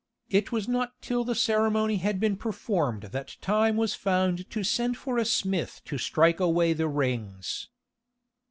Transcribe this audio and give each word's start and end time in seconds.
It 0.31 0.51
was 0.51 0.67
not 0.67 0.99
till 0.99 1.23
the 1.23 1.35
ceremony 1.35 1.97
had 1.97 2.19
been 2.19 2.35
performed 2.35 3.03
that 3.13 3.37
time 3.39 3.77
was 3.77 3.93
found 3.93 4.49
to 4.49 4.63
send 4.63 4.97
for 4.97 5.19
a 5.19 5.25
smith 5.25 5.79
to 5.85 5.99
strike 5.99 6.39
away 6.39 6.73
the 6.73 6.87
rings. 6.87 7.69